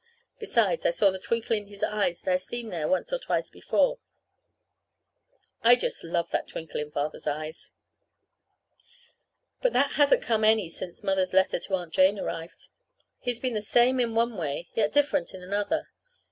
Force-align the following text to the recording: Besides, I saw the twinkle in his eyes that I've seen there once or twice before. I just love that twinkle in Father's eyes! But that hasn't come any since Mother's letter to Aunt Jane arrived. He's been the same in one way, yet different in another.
Besides, 0.39 0.83
I 0.87 0.89
saw 0.89 1.11
the 1.11 1.19
twinkle 1.19 1.55
in 1.55 1.67
his 1.67 1.83
eyes 1.83 2.23
that 2.23 2.33
I've 2.33 2.41
seen 2.41 2.69
there 2.69 2.87
once 2.87 3.13
or 3.13 3.19
twice 3.19 3.51
before. 3.51 3.99
I 5.63 5.75
just 5.75 6.03
love 6.03 6.31
that 6.31 6.47
twinkle 6.47 6.79
in 6.81 6.89
Father's 6.89 7.27
eyes! 7.27 7.69
But 9.61 9.73
that 9.73 9.91
hasn't 9.97 10.23
come 10.23 10.43
any 10.43 10.69
since 10.69 11.03
Mother's 11.03 11.33
letter 11.33 11.59
to 11.59 11.75
Aunt 11.75 11.93
Jane 11.93 12.17
arrived. 12.17 12.69
He's 13.19 13.39
been 13.39 13.53
the 13.53 13.61
same 13.61 13.99
in 13.99 14.15
one 14.15 14.35
way, 14.37 14.69
yet 14.73 14.91
different 14.91 15.35
in 15.35 15.43
another. 15.43 15.89